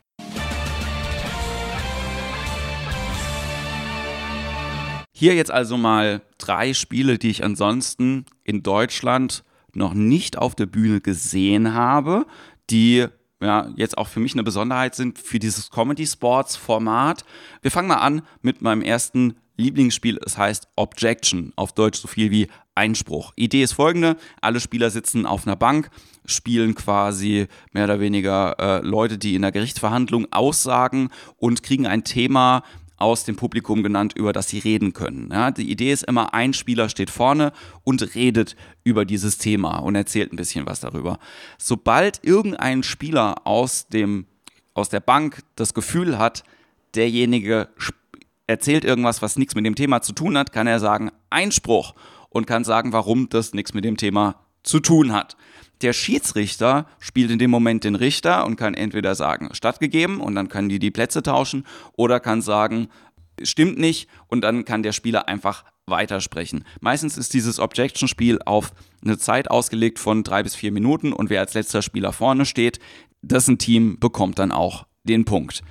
Hier 5.21 5.35
jetzt 5.35 5.51
also 5.51 5.77
mal 5.77 6.23
drei 6.39 6.73
Spiele, 6.73 7.19
die 7.19 7.29
ich 7.29 7.45
ansonsten 7.45 8.25
in 8.43 8.63
Deutschland 8.63 9.45
noch 9.75 9.93
nicht 9.93 10.39
auf 10.39 10.55
der 10.55 10.65
Bühne 10.65 11.03
gesehen 11.03 11.75
habe, 11.75 12.25
die 12.71 13.05
ja, 13.39 13.69
jetzt 13.77 13.99
auch 13.99 14.09
für 14.09 14.19
mich 14.19 14.33
eine 14.33 14.45
Besonderheit 14.45 14.95
sind 14.95 15.19
für 15.19 15.39
dieses 15.39 15.71
Comedy 15.71 16.07
Sports 16.07 16.57
Format. 16.57 17.27
Wir 17.61 17.71
fangen 17.71 17.89
mal 17.89 17.97
an 17.97 18.23
mit 18.41 18.63
meinem 18.63 18.81
ersten 18.81 19.35
Lieblingsspiel. 19.59 20.19
Es 20.25 20.39
heißt 20.39 20.69
Objection, 20.77 21.53
auf 21.55 21.75
Deutsch 21.75 22.01
so 22.01 22.09
viel 22.09 22.31
wie 22.31 22.49
Einspruch. 22.75 23.35
Idee 23.37 23.63
ist 23.63 23.75
folgende: 23.75 24.17
Alle 24.41 24.59
Spieler 24.59 24.89
sitzen 24.89 25.27
auf 25.27 25.47
einer 25.47 25.57
Bank, 25.57 25.91
spielen 26.25 26.75
quasi 26.75 27.47
mehr 27.73 27.85
oder 27.85 28.01
weniger 28.01 28.57
äh, 28.59 28.81
Leute, 28.87 29.19
die 29.19 29.35
in 29.35 29.43
der 29.43 29.53
Gerichtsverhandlung 29.53 30.33
aussagen 30.33 31.11
und 31.37 31.63
kriegen 31.63 31.87
ein 31.87 32.05
Thema 32.05 32.63
aus 33.01 33.25
dem 33.25 33.37
Publikum 33.37 33.83
genannt, 33.83 34.13
über 34.15 34.33
das 34.33 34.49
sie 34.49 34.59
reden 34.59 34.93
können. 34.93 35.31
Ja, 35.33 35.51
die 35.51 35.71
Idee 35.71 35.93
ist 35.93 36.05
immer, 36.05 36.35
ein 36.35 36.53
Spieler 36.53 36.89
steht 36.89 37.11
vorne 37.11 37.53
und 37.83 38.15
redet 38.15 38.57
über 38.85 39.05
dieses 39.05 39.39
Thema 39.39 39.79
und 39.79 39.95
erzählt 39.95 40.33
ein 40.33 40.37
bisschen 40.37 40.67
was 40.67 40.81
darüber. 40.81 41.19
Sobald 41.59 42.21
irgendein 42.23 42.83
Spieler 42.83 43.47
aus, 43.47 43.89
dem, 43.89 44.27
aus 44.75 44.91
der 44.91 45.01
Bank 45.01 45.43
das 45.57 45.75
Gefühl 45.75 46.19
hat, 46.19 46.45
derjenige 46.95 47.69
erzählt 48.47 48.85
irgendwas, 48.85 49.23
was 49.23 49.37
nichts 49.37 49.55
mit 49.55 49.65
dem 49.65 49.77
Thema 49.77 50.03
zu 50.03 50.13
tun 50.13 50.37
hat, 50.37 50.53
kann 50.53 50.67
er 50.67 50.79
sagen 50.79 51.11
Einspruch 51.31 51.95
und 52.29 52.47
kann 52.47 52.65
sagen, 52.65 52.93
warum 52.93 53.29
das 53.29 53.55
nichts 53.55 53.75
mit 53.75 53.85
dem 53.85 53.97
Thema 53.97 54.37
zu 54.63 54.81
tun 54.81 55.13
hat. 55.13 55.37
Der 55.83 55.93
Schiedsrichter 55.95 56.87
spielt 56.99 57.31
in 57.31 57.39
dem 57.39 57.51
Moment 57.51 57.85
den 57.85 57.95
Richter 57.95 58.45
und 58.45 58.57
kann 58.57 58.75
entweder 58.75 59.15
sagen, 59.15 59.49
stattgegeben 59.53 60.21
und 60.21 60.35
dann 60.35 60.49
können 60.49 60.69
die 60.69 60.79
die 60.79 60.91
Plätze 60.91 61.23
tauschen 61.23 61.65
oder 61.97 62.21
kann 62.21 62.43
sagen, 62.43 62.89
stimmt 63.43 63.79
nicht 63.79 64.09
und 64.27 64.43
dann 64.43 64.67
kann 64.67 64.83
der 64.83 64.93
Spieler 64.93 65.29
einfach 65.29 65.65
weitersprechen. 65.87 66.65
Meistens 66.81 67.17
ist 67.17 67.33
dieses 67.33 67.59
Objection-Spiel 67.59 68.41
auf 68.45 68.73
eine 69.03 69.17
Zeit 69.17 69.51
ausgelegt 69.51 69.99
von 69.99 70.23
drei 70.23 70.43
bis 70.43 70.55
vier 70.55 70.71
Minuten 70.71 71.13
und 71.13 71.31
wer 71.31 71.41
als 71.41 71.55
letzter 71.55 71.81
Spieler 71.81 72.13
vorne 72.13 72.45
steht, 72.45 72.79
dessen 73.23 73.59
Team 73.59 73.99
bekommt 73.99 74.39
dann 74.39 74.53
auch 74.53 74.87
den 75.05 75.25
Punkt. 75.25 75.63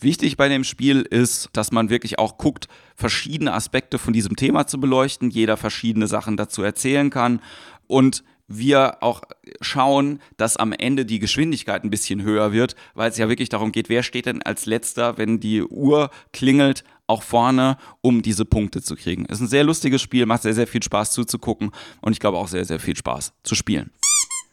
Wichtig 0.00 0.36
bei 0.36 0.48
dem 0.48 0.62
Spiel 0.62 1.00
ist, 1.00 1.48
dass 1.54 1.72
man 1.72 1.90
wirklich 1.90 2.20
auch 2.20 2.38
guckt, 2.38 2.68
verschiedene 2.94 3.52
Aspekte 3.52 3.98
von 3.98 4.12
diesem 4.12 4.36
Thema 4.36 4.66
zu 4.68 4.78
beleuchten, 4.78 5.30
jeder 5.30 5.56
verschiedene 5.56 6.06
Sachen 6.06 6.36
dazu 6.36 6.62
erzählen 6.62 7.10
kann 7.10 7.40
und 7.88 8.22
wir 8.48 9.02
auch 9.02 9.22
schauen, 9.60 10.20
dass 10.38 10.56
am 10.56 10.72
Ende 10.72 11.04
die 11.04 11.18
Geschwindigkeit 11.18 11.84
ein 11.84 11.90
bisschen 11.90 12.22
höher 12.22 12.52
wird, 12.52 12.76
weil 12.94 13.10
es 13.10 13.18
ja 13.18 13.28
wirklich 13.28 13.50
darum 13.50 13.72
geht, 13.72 13.90
wer 13.90 14.02
steht 14.02 14.26
denn 14.26 14.42
als 14.42 14.64
letzter, 14.64 15.18
wenn 15.18 15.38
die 15.38 15.62
Uhr 15.62 16.10
klingelt, 16.32 16.82
auch 17.06 17.22
vorne, 17.22 17.76
um 18.00 18.22
diese 18.22 18.44
Punkte 18.44 18.82
zu 18.82 18.96
kriegen. 18.96 19.26
Es 19.28 19.38
ist 19.38 19.46
ein 19.46 19.48
sehr 19.48 19.64
lustiges 19.64 20.00
Spiel, 20.02 20.26
macht 20.26 20.42
sehr, 20.42 20.54
sehr 20.54 20.66
viel 20.66 20.82
Spaß 20.82 21.12
zuzugucken 21.12 21.70
und 22.00 22.12
ich 22.12 22.20
glaube 22.20 22.38
auch 22.38 22.48
sehr, 22.48 22.64
sehr 22.64 22.80
viel 22.80 22.96
Spaß 22.96 23.32
zu 23.42 23.54
spielen. 23.54 23.90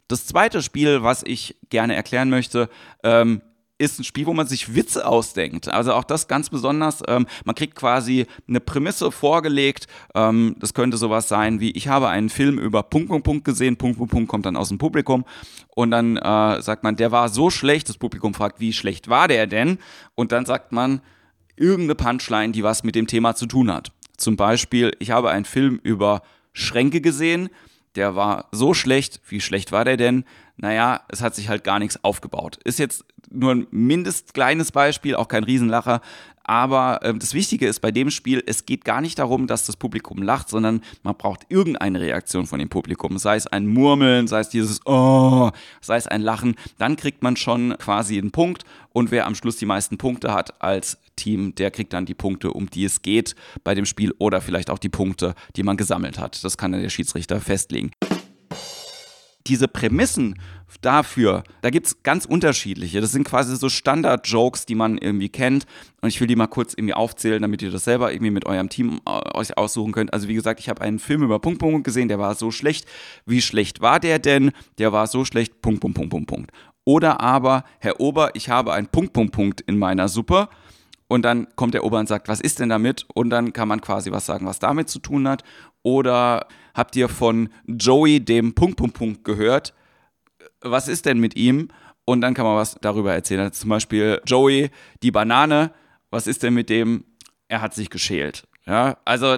Das 0.07 0.25
zweite 0.25 0.61
Spiel, 0.61 1.01
was 1.01 1.23
ich 1.23 1.57
gerne 1.69 1.95
erklären 1.95 2.29
möchte, 2.29 2.69
ähm, 3.03 3.41
ist 3.77 3.99
ein 3.99 4.03
Spiel, 4.03 4.25
wo 4.25 4.33
man 4.33 4.47
sich 4.47 4.73
Witze 4.73 5.05
ausdenkt. 5.05 5.67
Also 5.67 5.93
auch 5.93 6.05
das 6.05 6.27
ganz 6.27 6.49
besonders. 6.49 7.03
Ähm, 7.07 7.27
man 7.43 7.55
kriegt 7.55 7.75
quasi 7.75 8.25
eine 8.47 8.59
Prämisse 8.61 9.11
vorgelegt. 9.11 9.87
Ähm, 10.13 10.55
das 10.59 10.73
könnte 10.73 10.97
sowas 10.97 11.27
sein 11.27 11.59
wie, 11.59 11.71
ich 11.71 11.87
habe 11.87 12.07
einen 12.07 12.29
Film 12.29 12.57
über 12.57 12.83
Punkt, 12.83 13.09
Punkt, 13.09 13.25
Punkt 13.25 13.45
gesehen, 13.45 13.75
Punkt, 13.75 13.97
Punkt, 13.97 14.11
Punkt 14.11 14.29
kommt 14.29 14.45
dann 14.45 14.55
aus 14.55 14.69
dem 14.69 14.77
Publikum. 14.77 15.25
Und 15.75 15.91
dann 15.91 16.15
äh, 16.15 16.61
sagt 16.61 16.83
man, 16.83 16.95
der 16.95 17.11
war 17.11 17.27
so 17.27 17.49
schlecht. 17.49 17.89
Das 17.89 17.97
Publikum 17.97 18.33
fragt, 18.33 18.59
wie 18.59 18.71
schlecht 18.71 19.09
war 19.09 19.27
der 19.27 19.45
denn? 19.45 19.79
Und 20.15 20.31
dann 20.31 20.45
sagt 20.45 20.71
man 20.71 21.01
irgendeine 21.57 21.95
Punchline, 21.95 22.53
die 22.53 22.63
was 22.63 22.83
mit 22.83 22.95
dem 22.95 23.07
Thema 23.07 23.35
zu 23.35 23.45
tun 23.45 23.71
hat. 23.71 23.91
Zum 24.15 24.37
Beispiel, 24.37 24.95
ich 24.99 25.11
habe 25.11 25.29
einen 25.31 25.45
Film 25.45 25.79
über 25.83 26.21
Schränke 26.53 27.01
gesehen. 27.01 27.49
Der 27.95 28.15
war 28.15 28.45
so 28.51 28.73
schlecht. 28.73 29.21
Wie 29.27 29.41
schlecht 29.41 29.71
war 29.71 29.85
der 29.85 29.97
denn? 29.97 30.25
naja, 30.57 31.01
es 31.09 31.21
hat 31.21 31.35
sich 31.35 31.49
halt 31.49 31.63
gar 31.63 31.79
nichts 31.79 32.03
aufgebaut. 32.03 32.59
Ist 32.63 32.79
jetzt 32.79 33.05
nur 33.29 33.51
ein 33.51 33.67
mindest 33.71 34.33
kleines 34.33 34.71
Beispiel, 34.71 35.15
auch 35.15 35.27
kein 35.27 35.43
Riesenlacher, 35.43 36.01
aber 36.43 36.99
äh, 37.01 37.13
das 37.15 37.33
Wichtige 37.33 37.67
ist 37.67 37.79
bei 37.79 37.91
dem 37.91 38.11
Spiel, 38.11 38.43
es 38.45 38.65
geht 38.65 38.85
gar 38.85 39.01
nicht 39.01 39.17
darum, 39.17 39.47
dass 39.47 39.65
das 39.65 39.77
Publikum 39.77 40.21
lacht, 40.21 40.47
sondern 40.47 40.81
man 41.01 41.15
braucht 41.15 41.41
irgendeine 41.49 41.99
Reaktion 41.99 42.45
von 42.45 42.59
dem 42.59 42.69
Publikum. 42.69 43.17
Sei 43.17 43.35
es 43.35 43.47
ein 43.47 43.65
Murmeln, 43.65 44.27
sei 44.27 44.41
es 44.41 44.49
dieses 44.49 44.85
Oh, 44.85 45.49
sei 45.81 45.97
es 45.97 46.07
ein 46.07 46.21
Lachen. 46.21 46.55
Dann 46.77 46.97
kriegt 46.97 47.23
man 47.23 47.35
schon 47.35 47.75
quasi 47.79 48.19
einen 48.19 48.31
Punkt. 48.31 48.63
Und 48.93 49.09
wer 49.09 49.25
am 49.25 49.33
Schluss 49.33 49.57
die 49.57 49.65
meisten 49.65 49.97
Punkte 49.97 50.33
hat 50.33 50.61
als 50.61 50.99
Team, 51.15 51.55
der 51.55 51.71
kriegt 51.71 51.93
dann 51.93 52.05
die 52.05 52.13
Punkte, 52.13 52.51
um 52.51 52.69
die 52.69 52.85
es 52.85 53.01
geht 53.01 53.35
bei 53.63 53.75
dem 53.75 53.85
Spiel 53.85 54.13
oder 54.19 54.41
vielleicht 54.41 54.69
auch 54.69 54.79
die 54.79 54.89
Punkte, 54.89 55.35
die 55.55 55.63
man 55.63 55.77
gesammelt 55.77 56.19
hat. 56.19 56.43
Das 56.43 56.57
kann 56.57 56.71
dann 56.71 56.81
der 56.81 56.89
Schiedsrichter 56.89 57.39
festlegen 57.39 57.91
diese 59.47 59.67
Prämissen 59.67 60.35
dafür, 60.81 61.43
da 61.61 61.69
gibt 61.69 61.87
es 61.87 62.03
ganz 62.03 62.25
unterschiedliche. 62.25 62.99
Das 62.99 63.11
sind 63.11 63.23
quasi 63.23 63.55
so 63.55 63.69
Standard-Jokes, 63.69 64.65
die 64.65 64.75
man 64.75 64.97
irgendwie 64.97 65.29
kennt. 65.29 65.65
Und 66.01 66.09
ich 66.09 66.19
will 66.19 66.27
die 66.27 66.35
mal 66.35 66.47
kurz 66.47 66.73
irgendwie 66.73 66.93
aufzählen, 66.93 67.41
damit 67.41 67.61
ihr 67.61 67.71
das 67.71 67.83
selber 67.83 68.11
irgendwie 68.11 68.31
mit 68.31 68.45
eurem 68.45 68.69
Team 68.69 68.99
äh, 69.07 69.37
euch 69.37 69.57
aussuchen 69.57 69.91
könnt. 69.91 70.13
Also 70.13 70.27
wie 70.27 70.33
gesagt, 70.33 70.59
ich 70.59 70.69
habe 70.69 70.81
einen 70.81 70.99
Film 70.99 71.23
über 71.23 71.39
Punkt, 71.39 71.59
Punkt 71.59 71.83
gesehen, 71.83 72.07
der 72.07 72.19
war 72.19 72.35
so 72.35 72.51
schlecht. 72.51 72.87
Wie 73.25 73.41
schlecht 73.41 73.81
war 73.81 73.99
der 73.99 74.19
denn? 74.19 74.51
Der 74.79 74.91
war 74.91 75.07
so 75.07 75.23
schlecht, 75.25 75.61
Punkt, 75.61 75.81
Punkt, 75.81 75.95
Punkt, 75.95 76.09
Punkt, 76.09 76.27
Punkt. 76.27 76.51
Oder 76.83 77.21
aber, 77.21 77.63
Herr 77.79 77.99
Ober, 77.99 78.31
ich 78.33 78.49
habe 78.49 78.73
einen 78.73 78.87
Punkt, 78.87 79.13
Punkt, 79.13 79.31
Punkt 79.31 79.61
in 79.61 79.77
meiner 79.77 80.07
Suppe. 80.07 80.49
Und 81.07 81.23
dann 81.23 81.47
kommt 81.55 81.73
der 81.73 81.83
Ober 81.83 81.99
und 81.99 82.07
sagt, 82.07 82.27
was 82.27 82.41
ist 82.41 82.59
denn 82.59 82.69
damit? 82.69 83.05
Und 83.13 83.29
dann 83.29 83.53
kann 83.53 83.67
man 83.67 83.81
quasi 83.81 84.11
was 84.11 84.25
sagen, 84.25 84.45
was 84.45 84.59
damit 84.59 84.89
zu 84.89 84.99
tun 84.99 85.27
hat. 85.27 85.43
Oder 85.83 86.47
habt 86.73 86.95
ihr 86.95 87.09
von 87.09 87.49
Joey 87.67 88.19
dem 88.19 88.55
Punkt, 88.55 88.77
Punkt, 88.77 88.97
Punkt 88.97 89.23
gehört? 89.23 89.73
Was 90.61 90.87
ist 90.87 91.05
denn 91.05 91.19
mit 91.19 91.35
ihm? 91.35 91.69
Und 92.05 92.21
dann 92.21 92.33
kann 92.33 92.45
man 92.45 92.55
was 92.55 92.75
darüber 92.81 93.13
erzählen. 93.13 93.41
Also 93.41 93.61
zum 93.61 93.69
Beispiel 93.69 94.21
Joey, 94.25 94.71
die 95.03 95.11
Banane, 95.11 95.71
was 96.09 96.27
ist 96.27 96.43
denn 96.43 96.53
mit 96.53 96.69
dem? 96.69 97.03
Er 97.47 97.61
hat 97.61 97.73
sich 97.75 97.89
geschält. 97.89 98.47
Ja, 98.65 98.97
also 99.05 99.37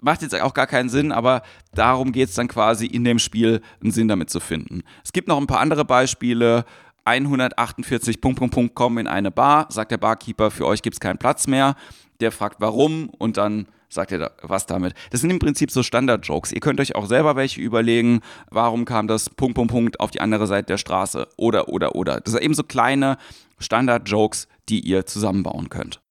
macht 0.00 0.22
jetzt 0.22 0.38
auch 0.40 0.54
gar 0.54 0.66
keinen 0.66 0.88
Sinn, 0.88 1.12
aber 1.12 1.42
darum 1.74 2.12
geht 2.12 2.28
es 2.28 2.34
dann 2.34 2.48
quasi 2.48 2.86
in 2.86 3.04
dem 3.04 3.18
Spiel 3.18 3.60
einen 3.82 3.92
Sinn 3.92 4.08
damit 4.08 4.30
zu 4.30 4.40
finden. 4.40 4.82
Es 5.04 5.12
gibt 5.12 5.28
noch 5.28 5.38
ein 5.38 5.46
paar 5.46 5.60
andere 5.60 5.84
Beispiele. 5.84 6.64
148 7.04 8.20
Punkt, 8.20 8.38
Punkt, 8.38 8.54
Punkt 8.54 8.74
kommen 8.74 8.98
in 8.98 9.06
eine 9.06 9.30
Bar, 9.30 9.66
sagt 9.70 9.90
der 9.90 9.98
Barkeeper, 9.98 10.50
für 10.50 10.66
euch 10.66 10.82
gibt 10.82 10.94
es 10.94 11.00
keinen 11.00 11.18
Platz 11.18 11.46
mehr. 11.46 11.74
Der 12.20 12.32
fragt 12.32 12.60
warum 12.60 13.08
und 13.18 13.36
dann 13.36 13.66
sagt 13.88 14.12
ihr 14.12 14.18
da 14.18 14.30
was 14.42 14.66
damit. 14.66 14.94
Das 15.10 15.20
sind 15.20 15.30
im 15.30 15.38
Prinzip 15.38 15.70
so 15.70 15.82
Standard-Jokes. 15.82 16.52
Ihr 16.52 16.60
könnt 16.60 16.80
euch 16.80 16.94
auch 16.94 17.06
selber 17.06 17.36
welche 17.36 17.60
überlegen, 17.60 18.20
warum 18.50 18.84
kam 18.84 19.06
das 19.06 19.28
Punkt, 19.30 19.54
Punkt, 19.54 19.72
Punkt 19.72 20.00
auf 20.00 20.10
die 20.10 20.20
andere 20.20 20.46
Seite 20.46 20.66
der 20.66 20.78
Straße 20.78 21.28
oder, 21.36 21.68
oder, 21.68 21.94
oder. 21.94 22.20
Das 22.20 22.32
sind 22.32 22.42
eben 22.42 22.54
so 22.54 22.62
kleine 22.62 23.18
Standard-Jokes, 23.58 24.48
die 24.68 24.80
ihr 24.80 25.06
zusammenbauen 25.06 25.68
könnt. 25.68 26.01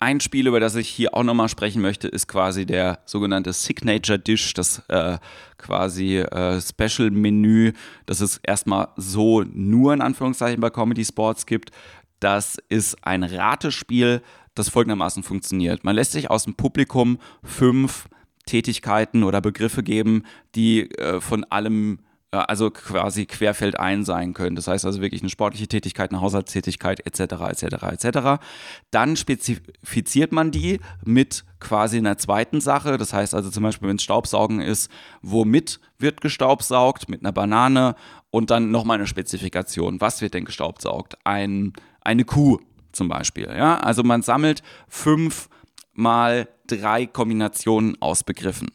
Ein 0.00 0.20
Spiel, 0.20 0.46
über 0.46 0.60
das 0.60 0.76
ich 0.76 0.88
hier 0.88 1.12
auch 1.14 1.24
nochmal 1.24 1.48
sprechen 1.48 1.82
möchte, 1.82 2.06
ist 2.06 2.28
quasi 2.28 2.66
der 2.66 3.00
sogenannte 3.04 3.52
Signature 3.52 4.18
Dish, 4.18 4.54
das 4.54 4.80
äh, 4.86 5.18
quasi 5.56 6.18
äh, 6.18 6.60
Special-Menü, 6.60 7.72
das 8.06 8.20
es 8.20 8.38
erstmal 8.44 8.88
so 8.96 9.42
nur 9.42 9.92
in 9.92 10.00
Anführungszeichen 10.00 10.60
bei 10.60 10.70
Comedy 10.70 11.04
Sports 11.04 11.46
gibt. 11.46 11.72
Das 12.20 12.58
ist 12.68 13.04
ein 13.04 13.24
Ratespiel, 13.24 14.22
das 14.54 14.68
folgendermaßen 14.68 15.24
funktioniert. 15.24 15.82
Man 15.82 15.96
lässt 15.96 16.12
sich 16.12 16.30
aus 16.30 16.44
dem 16.44 16.54
Publikum 16.54 17.18
fünf 17.42 18.08
Tätigkeiten 18.46 19.24
oder 19.24 19.40
Begriffe 19.40 19.82
geben, 19.82 20.22
die 20.54 20.92
äh, 20.92 21.20
von 21.20 21.42
allem 21.42 21.98
also 22.30 22.70
quasi 22.70 23.24
querfeldein 23.24 24.04
sein 24.04 24.34
können. 24.34 24.54
Das 24.54 24.68
heißt 24.68 24.84
also 24.84 25.00
wirklich 25.00 25.22
eine 25.22 25.30
sportliche 25.30 25.66
Tätigkeit, 25.66 26.10
eine 26.10 26.20
Haushaltstätigkeit 26.20 27.06
etc. 27.06 27.62
etc. 27.62 28.04
etc. 28.04 28.42
Dann 28.90 29.16
spezifiziert 29.16 30.32
man 30.32 30.50
die 30.50 30.80
mit 31.04 31.44
quasi 31.58 31.96
einer 31.96 32.18
zweiten 32.18 32.60
Sache. 32.60 32.98
Das 32.98 33.12
heißt 33.12 33.34
also 33.34 33.50
zum 33.50 33.62
Beispiel, 33.62 33.88
wenn 33.88 33.96
es 33.96 34.02
Staubsaugen 34.02 34.60
ist, 34.60 34.90
womit 35.22 35.80
wird 35.98 36.20
gestaubsaugt? 36.20 37.08
Mit 37.08 37.22
einer 37.22 37.32
Banane 37.32 37.94
und 38.30 38.50
dann 38.50 38.70
nochmal 38.70 38.98
eine 38.98 39.06
Spezifikation. 39.06 40.00
Was 40.00 40.20
wird 40.20 40.34
denn 40.34 40.44
gestaubsaugt? 40.44 41.16
Ein, 41.24 41.72
eine 42.02 42.24
Kuh 42.24 42.58
zum 42.92 43.08
Beispiel. 43.08 43.48
Ja? 43.48 43.78
Also 43.78 44.02
man 44.02 44.20
sammelt 44.20 44.62
fünf 44.88 45.48
mal 45.94 46.46
drei 46.66 47.06
Kombinationen 47.06 47.96
aus 48.00 48.22
Begriffen. 48.22 48.70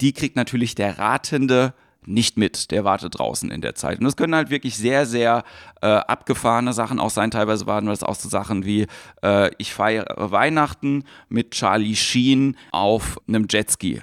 Die 0.00 0.12
kriegt 0.12 0.36
natürlich 0.36 0.74
der 0.74 0.98
Ratende 0.98 1.74
nicht 2.06 2.36
mit, 2.36 2.70
der 2.70 2.84
wartet 2.84 3.18
draußen 3.18 3.50
in 3.50 3.60
der 3.60 3.74
Zeit. 3.74 3.98
Und 3.98 4.04
das 4.04 4.16
können 4.16 4.34
halt 4.34 4.50
wirklich 4.50 4.76
sehr, 4.76 5.06
sehr 5.06 5.44
äh, 5.82 5.86
abgefahrene 5.86 6.72
Sachen 6.72 6.98
auch 6.98 7.10
sein. 7.10 7.30
Teilweise 7.30 7.66
waren 7.66 7.86
das 7.86 8.02
auch 8.02 8.14
so 8.14 8.28
Sachen 8.28 8.64
wie, 8.64 8.86
äh, 9.22 9.50
ich 9.58 9.74
feiere 9.74 10.06
Weihnachten 10.30 11.04
mit 11.28 11.52
Charlie 11.52 11.96
Sheen 11.96 12.56
auf 12.72 13.18
einem 13.28 13.46
Jetski. 13.48 14.00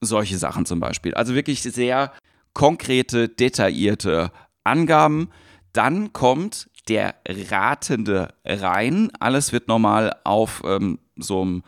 Solche 0.00 0.38
Sachen 0.38 0.66
zum 0.66 0.80
Beispiel. 0.80 1.14
Also 1.14 1.34
wirklich 1.34 1.62
sehr 1.62 2.12
konkrete, 2.52 3.28
detaillierte 3.28 4.30
Angaben. 4.64 5.30
Dann 5.72 6.12
kommt 6.12 6.68
der 6.88 7.14
Ratende 7.26 8.28
rein. 8.44 9.10
Alles 9.20 9.52
wird 9.52 9.68
nochmal 9.68 10.16
auf 10.24 10.62
ähm, 10.64 10.98
so 11.16 11.42
einem 11.42 11.62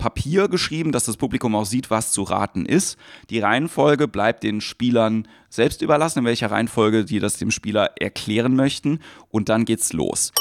Papier 0.00 0.48
geschrieben, 0.48 0.92
dass 0.92 1.04
das 1.04 1.18
Publikum 1.18 1.54
auch 1.54 1.66
sieht, 1.66 1.90
was 1.90 2.10
zu 2.10 2.22
raten 2.22 2.64
ist. 2.64 2.96
Die 3.28 3.38
Reihenfolge 3.38 4.08
bleibt 4.08 4.42
den 4.42 4.62
Spielern 4.62 5.28
selbst 5.50 5.82
überlassen, 5.82 6.20
in 6.20 6.24
welcher 6.24 6.50
Reihenfolge 6.50 7.04
die 7.04 7.20
das 7.20 7.36
dem 7.36 7.50
Spieler 7.50 7.92
erklären 8.00 8.56
möchten. 8.56 9.00
Und 9.28 9.50
dann 9.50 9.66
geht's 9.66 9.92
los. 9.92 10.32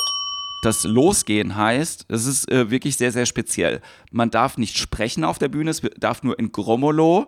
Das 0.64 0.86
Losgehen 0.86 1.58
heißt, 1.58 2.06
es 2.08 2.26
ist 2.26 2.50
äh, 2.50 2.72
wirklich 2.72 2.96
sehr, 2.96 3.12
sehr 3.12 3.26
speziell. 3.26 3.82
Man 4.12 4.32
darf 4.32 4.58
nicht 4.58 4.78
sprechen 4.78 5.26
auf 5.26 5.40
der 5.40 5.50
Bühne, 5.50 5.72
es 5.72 5.82
darf 5.98 6.24
nur 6.24 6.40
in 6.40 6.54
Gromolo 6.54 7.28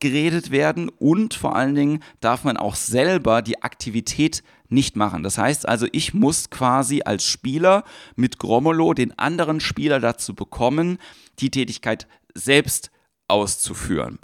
geredet 0.00 0.50
werden 0.50 0.88
und 0.88 1.34
vor 1.34 1.54
allen 1.54 1.74
Dingen 1.74 2.02
darf 2.20 2.44
man 2.44 2.56
auch 2.56 2.74
selber 2.74 3.42
die 3.42 3.62
Aktivität 3.62 4.42
nicht 4.68 4.96
machen. 4.96 5.22
Das 5.22 5.38
heißt 5.38 5.68
also, 5.68 5.86
ich 5.92 6.14
muss 6.14 6.50
quasi 6.50 7.02
als 7.04 7.24
Spieler 7.24 7.84
mit 8.16 8.38
Gromolo 8.38 8.94
den 8.94 9.18
anderen 9.18 9.60
Spieler 9.60 10.00
dazu 10.00 10.34
bekommen, 10.34 10.98
die 11.38 11.50
Tätigkeit 11.50 12.06
selbst 12.34 12.90
auszuführen 13.28 14.18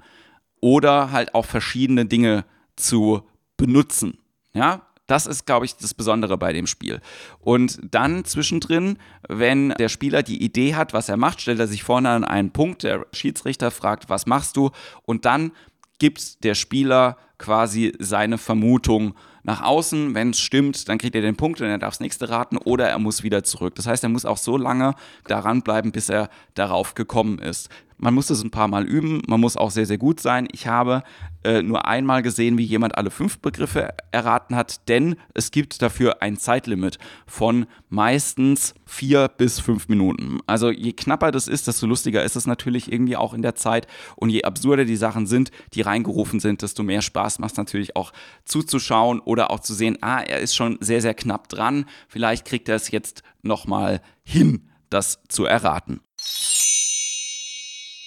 oder 0.60 1.12
halt 1.12 1.34
auch 1.34 1.44
verschiedene 1.44 2.06
Dinge 2.06 2.44
zu 2.76 3.22
benutzen. 3.56 4.18
Ja, 4.54 4.86
das 5.06 5.26
ist, 5.26 5.46
glaube 5.46 5.66
ich, 5.66 5.76
das 5.76 5.94
Besondere 5.94 6.36
bei 6.36 6.52
dem 6.52 6.66
Spiel. 6.66 7.00
Und 7.38 7.78
dann 7.90 8.24
zwischendrin, 8.24 8.98
wenn 9.28 9.70
der 9.70 9.88
Spieler 9.88 10.22
die 10.22 10.42
Idee 10.42 10.74
hat, 10.74 10.92
was 10.92 11.08
er 11.08 11.16
macht, 11.16 11.40
stellt 11.40 11.60
er 11.60 11.68
sich 11.68 11.82
vorne 11.82 12.10
an 12.10 12.24
einen 12.24 12.50
Punkt, 12.50 12.82
der 12.82 13.06
Schiedsrichter 13.12 13.70
fragt, 13.70 14.08
was 14.08 14.26
machst 14.26 14.56
du? 14.56 14.70
Und 15.02 15.24
dann 15.24 15.52
gibt 15.98 16.44
der 16.44 16.54
Spieler 16.54 17.16
quasi 17.38 17.92
seine 17.98 18.38
Vermutung 18.38 19.14
nach 19.42 19.62
außen. 19.62 20.14
Wenn 20.14 20.30
es 20.30 20.40
stimmt, 20.40 20.88
dann 20.88 20.98
kriegt 20.98 21.14
er 21.14 21.22
den 21.22 21.36
Punkt 21.36 21.60
und 21.60 21.68
er 21.68 21.78
darf 21.78 21.94
das 21.94 22.00
nächste 22.00 22.28
raten 22.28 22.56
oder 22.56 22.88
er 22.88 22.98
muss 22.98 23.22
wieder 23.22 23.44
zurück. 23.44 23.74
Das 23.76 23.86
heißt, 23.86 24.02
er 24.02 24.08
muss 24.08 24.24
auch 24.24 24.36
so 24.36 24.56
lange 24.56 24.94
daran 25.26 25.62
bleiben, 25.62 25.92
bis 25.92 26.08
er 26.08 26.28
darauf 26.54 26.94
gekommen 26.94 27.38
ist. 27.38 27.70
Man 27.98 28.14
muss 28.14 28.26
das 28.26 28.42
ein 28.42 28.50
paar 28.50 28.68
Mal 28.68 28.84
üben, 28.84 29.22
man 29.26 29.40
muss 29.40 29.56
auch 29.56 29.70
sehr, 29.70 29.86
sehr 29.86 29.96
gut 29.96 30.20
sein. 30.20 30.48
Ich 30.52 30.66
habe 30.66 31.02
äh, 31.44 31.62
nur 31.62 31.86
einmal 31.86 32.22
gesehen, 32.22 32.58
wie 32.58 32.64
jemand 32.64 32.98
alle 32.98 33.10
fünf 33.10 33.38
Begriffe 33.38 33.94
erraten 34.12 34.54
hat, 34.54 34.88
denn 34.88 35.16
es 35.32 35.50
gibt 35.50 35.80
dafür 35.80 36.20
ein 36.20 36.36
Zeitlimit 36.36 36.98
von 37.26 37.66
meistens 37.88 38.74
vier 38.84 39.28
bis 39.28 39.60
fünf 39.60 39.88
Minuten. 39.88 40.40
Also 40.46 40.70
je 40.70 40.92
knapper 40.92 41.30
das 41.30 41.48
ist, 41.48 41.68
desto 41.68 41.86
lustiger 41.86 42.22
ist 42.22 42.36
es 42.36 42.46
natürlich 42.46 42.92
irgendwie 42.92 43.16
auch 43.16 43.32
in 43.32 43.42
der 43.42 43.54
Zeit 43.54 43.86
und 44.16 44.30
je 44.30 44.42
absurder 44.44 44.84
die 44.84 44.96
Sachen 44.96 45.26
sind, 45.26 45.50
die 45.72 45.80
reingerufen 45.80 46.38
sind, 46.38 46.62
desto 46.62 46.82
mehr 46.82 47.00
Spaß 47.00 47.38
macht 47.38 47.52
es 47.52 47.58
natürlich 47.58 47.96
auch 47.96 48.12
zuzuschauen 48.44 49.20
oder 49.20 49.50
auch 49.50 49.60
zu 49.60 49.72
sehen, 49.72 49.98
ah, 50.02 50.20
er 50.20 50.40
ist 50.40 50.54
schon 50.54 50.76
sehr, 50.80 51.00
sehr 51.00 51.14
knapp 51.14 51.48
dran, 51.48 51.86
vielleicht 52.08 52.44
kriegt 52.44 52.68
er 52.68 52.76
es 52.76 52.90
jetzt 52.90 53.22
nochmal 53.42 54.02
hin, 54.22 54.68
das 54.90 55.20
zu 55.28 55.46
erraten. 55.46 56.00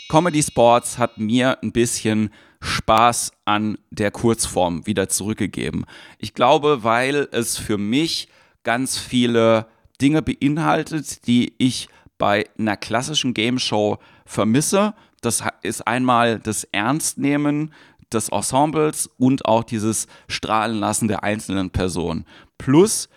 Comedy 0.10 0.42
Sports 0.42 0.98
hat 0.98 1.20
mir 1.20 1.62
ein 1.62 1.72
bisschen 1.72 2.32
Spaß 2.62 3.32
an 3.46 3.78
der 3.92 4.10
Kurzform 4.10 4.88
wieder 4.88 5.08
zurückgegeben. 5.08 5.86
Ich 6.18 6.34
glaube, 6.34 6.84
weil 6.84 7.28
es 7.32 7.58
für 7.60 7.78
mich 7.78 8.28
ganz 8.64 8.98
viele 8.98 9.68
Dinge 10.02 10.24
beinhaltet, 10.24 11.28
die 11.28 11.54
ich 11.60 11.90
bei 12.18 12.50
einer 12.58 12.76
klassischen 12.76 13.36
Game 13.36 13.60
Show 13.60 14.00
vermisse. 14.26 14.96
Das 15.22 15.44
ist 15.62 15.86
einmal 15.86 16.40
das 16.40 16.64
Ernstnehmen 16.64 17.72
des 18.12 18.30
Ensembles 18.30 19.12
und 19.20 19.46
auch 19.46 19.64
dieses 19.64 20.08
Strahlenlassen 20.28 21.08
der 21.08 21.24
einzelnen 21.24 21.70
Personen. 21.70 22.26
Plus 22.58 23.10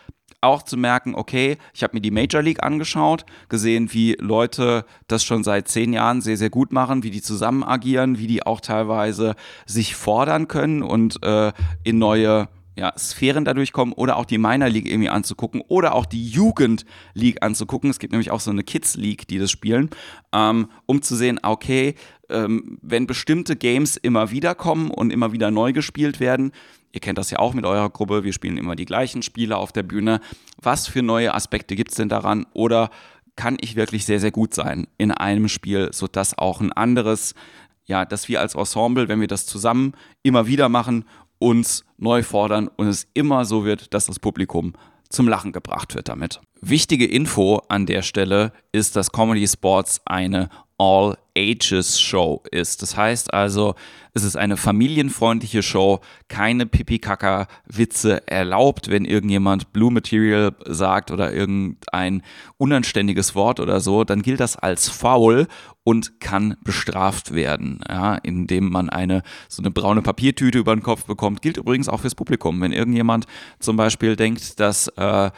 auch 0.42 0.62
zu 0.62 0.76
merken, 0.76 1.14
okay, 1.14 1.56
ich 1.72 1.82
habe 1.82 1.96
mir 1.96 2.00
die 2.00 2.10
Major 2.10 2.42
League 2.42 2.62
angeschaut, 2.62 3.24
gesehen, 3.48 3.92
wie 3.92 4.16
Leute 4.20 4.84
das 5.08 5.24
schon 5.24 5.44
seit 5.44 5.68
zehn 5.68 5.92
Jahren 5.92 6.20
sehr, 6.20 6.36
sehr 6.36 6.50
gut 6.50 6.72
machen, 6.72 7.02
wie 7.02 7.10
die 7.10 7.22
zusammen 7.22 7.62
agieren, 7.62 8.18
wie 8.18 8.26
die 8.26 8.44
auch 8.44 8.60
teilweise 8.60 9.34
sich 9.66 9.94
fordern 9.94 10.48
können 10.48 10.82
und 10.82 11.22
äh, 11.22 11.52
in 11.84 11.98
neue 11.98 12.48
ja, 12.76 12.92
Sphären 12.98 13.44
dadurch 13.44 13.72
kommen 13.72 13.92
oder 13.92 14.16
auch 14.16 14.24
die 14.24 14.38
Minor 14.38 14.68
League 14.68 14.88
irgendwie 14.88 15.10
anzugucken 15.10 15.62
oder 15.68 15.94
auch 15.94 16.06
die 16.06 16.26
Jugend 16.26 16.84
League 17.14 17.42
anzugucken. 17.42 17.90
Es 17.90 17.98
gibt 17.98 18.12
nämlich 18.12 18.30
auch 18.30 18.40
so 18.40 18.50
eine 18.50 18.64
Kids 18.64 18.96
League, 18.96 19.28
die 19.28 19.38
das 19.38 19.50
spielen, 19.50 19.90
ähm, 20.32 20.68
um 20.86 21.02
zu 21.02 21.14
sehen, 21.16 21.38
okay, 21.42 21.94
ähm, 22.30 22.78
wenn 22.82 23.06
bestimmte 23.06 23.56
Games 23.56 23.96
immer 23.96 24.30
wieder 24.30 24.54
kommen 24.54 24.90
und 24.90 25.12
immer 25.12 25.32
wieder 25.32 25.50
neu 25.50 25.72
gespielt 25.72 26.18
werden, 26.18 26.52
ihr 26.92 27.00
kennt 27.00 27.18
das 27.18 27.30
ja 27.30 27.38
auch 27.38 27.54
mit 27.54 27.66
eurer 27.66 27.90
Gruppe, 27.90 28.24
wir 28.24 28.32
spielen 28.32 28.56
immer 28.56 28.76
die 28.76 28.86
gleichen 28.86 29.22
Spiele 29.22 29.56
auf 29.56 29.72
der 29.72 29.82
Bühne, 29.82 30.20
was 30.60 30.86
für 30.86 31.02
neue 31.02 31.34
Aspekte 31.34 31.76
gibt 31.76 31.90
es 31.90 31.96
denn 31.96 32.08
daran 32.08 32.46
oder 32.52 32.90
kann 33.36 33.56
ich 33.60 33.76
wirklich 33.76 34.04
sehr, 34.04 34.20
sehr 34.20 34.30
gut 34.30 34.54
sein 34.54 34.86
in 34.98 35.10
einem 35.10 35.48
Spiel, 35.48 35.90
sodass 35.92 36.36
auch 36.36 36.60
ein 36.60 36.72
anderes, 36.72 37.34
ja, 37.84 38.04
dass 38.04 38.28
wir 38.28 38.40
als 38.40 38.54
Ensemble, 38.54 39.08
wenn 39.08 39.20
wir 39.20 39.28
das 39.28 39.46
zusammen 39.46 39.94
immer 40.22 40.46
wieder 40.46 40.68
machen, 40.68 41.04
uns 41.42 41.84
neu 41.98 42.22
fordern 42.22 42.68
und 42.76 42.86
es 42.86 43.06
immer 43.14 43.44
so 43.44 43.64
wird, 43.64 43.92
dass 43.94 44.06
das 44.06 44.18
Publikum 44.18 44.74
zum 45.08 45.28
Lachen 45.28 45.52
gebracht 45.52 45.94
wird 45.94 46.08
damit. 46.08 46.40
Wichtige 46.60 47.06
Info 47.06 47.60
an 47.68 47.86
der 47.86 48.02
Stelle 48.02 48.52
ist, 48.70 48.96
dass 48.96 49.12
Comedy 49.12 49.46
Sports 49.46 50.00
eine 50.04 50.48
All-Ages-Show 50.82 52.42
ist. 52.50 52.82
Das 52.82 52.96
heißt 52.96 53.32
also, 53.32 53.76
es 54.14 54.24
ist 54.24 54.36
eine 54.36 54.56
familienfreundliche 54.56 55.62
Show, 55.62 56.00
keine 56.26 56.66
Pipi-Kaka-Witze 56.66 58.26
erlaubt, 58.26 58.90
wenn 58.90 59.04
irgendjemand 59.04 59.72
Blue 59.72 59.92
Material 59.92 60.54
sagt 60.66 61.12
oder 61.12 61.32
irgendein 61.32 62.22
unanständiges 62.58 63.36
Wort 63.36 63.60
oder 63.60 63.78
so, 63.78 64.02
dann 64.02 64.22
gilt 64.22 64.40
das 64.40 64.56
als 64.56 64.88
faul 64.88 65.46
und 65.84 66.20
kann 66.20 66.56
bestraft 66.64 67.32
werden, 67.32 67.80
ja, 67.88 68.16
indem 68.16 68.70
man 68.70 68.90
eine 68.90 69.22
so 69.48 69.62
eine 69.62 69.70
braune 69.70 70.02
Papiertüte 70.02 70.58
über 70.58 70.74
den 70.74 70.82
Kopf 70.82 71.04
bekommt. 71.06 71.42
Gilt 71.42 71.56
übrigens 71.56 71.88
auch 71.88 72.00
fürs 72.00 72.14
Publikum. 72.14 72.60
Wenn 72.60 72.72
irgendjemand 72.72 73.26
zum 73.60 73.76
Beispiel 73.76 74.16
denkt, 74.16 74.58
dass 74.60 74.88
äh, 74.88 75.30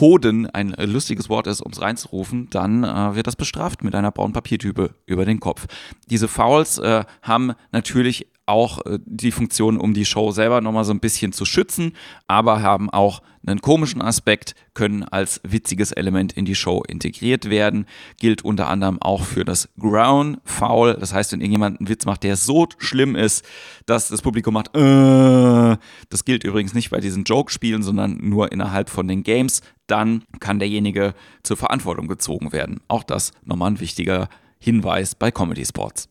Hoden 0.00 0.48
ein 0.50 0.74
äh, 0.74 0.86
lustiges 0.86 1.28
Wort 1.28 1.46
ist, 1.46 1.60
um 1.60 1.72
es 1.72 1.80
reinzurufen, 1.80 2.48
dann 2.50 2.84
äh, 2.84 3.14
wird 3.14 3.26
das 3.26 3.36
bestraft 3.36 3.84
mit 3.84 3.94
einer 3.94 4.10
braunen 4.10 4.32
Papiertübe 4.32 4.94
über 5.06 5.24
den 5.24 5.40
Kopf. 5.40 5.66
Diese 6.10 6.28
Fouls 6.28 6.78
äh, 6.78 7.04
haben 7.22 7.52
natürlich 7.72 8.26
auch 8.46 8.84
äh, 8.84 8.98
die 9.04 9.32
Funktion, 9.32 9.78
um 9.78 9.94
die 9.94 10.04
Show 10.04 10.30
selber 10.30 10.60
nochmal 10.60 10.84
so 10.84 10.92
ein 10.92 11.00
bisschen 11.00 11.32
zu 11.32 11.44
schützen, 11.44 11.92
aber 12.26 12.62
haben 12.62 12.90
auch 12.90 13.22
einen 13.46 13.60
komischen 13.60 14.02
Aspekt, 14.02 14.54
können 14.72 15.02
als 15.02 15.40
witziges 15.44 15.92
Element 15.92 16.32
in 16.32 16.44
die 16.44 16.54
Show 16.54 16.82
integriert 16.86 17.50
werden. 17.50 17.86
Gilt 18.18 18.42
unter 18.42 18.68
anderem 18.68 19.00
auch 19.00 19.22
für 19.22 19.44
das 19.44 19.68
Ground 19.78 20.38
Foul. 20.44 20.94
Das 20.94 21.12
heißt, 21.12 21.32
wenn 21.32 21.40
irgendjemand 21.40 21.80
einen 21.80 21.88
Witz 21.88 22.06
macht, 22.06 22.22
der 22.22 22.36
so 22.36 22.66
schlimm 22.78 23.16
ist, 23.16 23.44
dass 23.86 24.08
das 24.08 24.22
Publikum 24.22 24.54
macht, 24.54 24.74
äh, 24.74 25.76
das 26.08 26.24
gilt 26.24 26.44
übrigens 26.44 26.74
nicht 26.74 26.90
bei 26.90 27.00
diesen 27.00 27.24
Joke-Spielen, 27.24 27.82
sondern 27.82 28.18
nur 28.20 28.50
innerhalb 28.52 28.88
von 28.88 29.08
den 29.08 29.22
Games, 29.22 29.60
dann 29.86 30.24
kann 30.40 30.58
derjenige 30.58 31.14
zur 31.42 31.56
Verantwortung 31.56 32.08
gezogen 32.08 32.52
werden. 32.52 32.80
Auch 32.88 33.02
das 33.02 33.32
nochmal 33.44 33.72
ein 33.72 33.80
wichtiger 33.80 34.28
Hinweis 34.58 35.14
bei 35.14 35.30
Comedy 35.30 35.64
Sports. 35.64 36.08